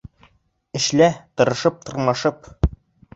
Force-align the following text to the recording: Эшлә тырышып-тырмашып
Эшлә 0.79 1.09
тырышып-тырмашып 1.41 2.49